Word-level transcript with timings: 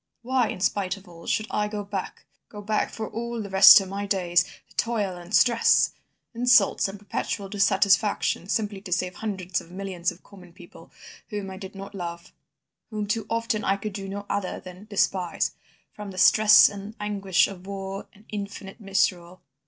Why, 0.23 0.47
in 0.47 0.61
spite 0.61 0.97
of 0.97 1.07
all, 1.07 1.27
should 1.27 1.45
I 1.51 1.67
go 1.67 1.83
back, 1.83 2.25
go 2.49 2.59
back 2.63 2.89
for 2.91 3.07
all 3.07 3.39
the 3.39 3.51
rest 3.51 3.79
of 3.79 3.87
my 3.89 4.07
days 4.07 4.43
to 4.69 4.75
toil 4.75 5.15
and 5.15 5.31
stress, 5.31 5.93
insults 6.33 6.87
and 6.87 6.97
perpetual 6.97 7.49
dissatisfaction, 7.49 8.49
simply 8.49 8.81
to 8.81 8.91
save 8.91 9.13
hundreds 9.17 9.61
of 9.61 9.69
millions 9.69 10.11
of 10.11 10.23
common 10.23 10.53
people, 10.53 10.89
whom 11.29 11.51
I 11.51 11.57
did 11.57 11.75
not 11.75 11.93
love, 11.93 12.33
whom 12.89 13.05
too 13.05 13.27
often 13.29 13.63
I 13.63 13.77
could 13.77 13.93
do 13.93 14.09
no 14.09 14.25
other 14.27 14.59
than 14.59 14.85
despise, 14.85 15.51
from 15.93 16.09
the 16.09 16.17
stress 16.17 16.67
and 16.67 16.95
anguish 16.99 17.47
of 17.47 17.67
war 17.67 18.07
and 18.11 18.25
infinite 18.31 18.79
misrule? 18.79 19.43